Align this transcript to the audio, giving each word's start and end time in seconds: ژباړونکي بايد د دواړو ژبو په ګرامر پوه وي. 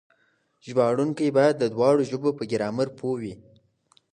ژباړونکي 0.65 1.27
بايد 1.37 1.55
د 1.59 1.65
دواړو 1.75 2.01
ژبو 2.09 2.29
په 2.37 2.43
ګرامر 2.51 2.87
پوه 2.97 3.15
وي. 3.21 3.35